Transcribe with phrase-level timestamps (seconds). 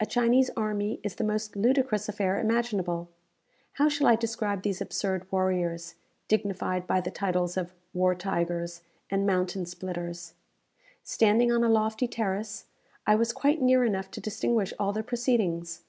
[0.00, 3.08] A Chinese army is the most ludicrous affair imaginable.
[3.78, 5.94] How shall I describe these absurd warriors,
[6.28, 10.34] dignified by the titles of "War tigers," and "Mountain splitters?"
[11.04, 12.66] Standing on a lofty terrace,
[13.06, 15.80] I was quite near enough to distinguish all their proceedings.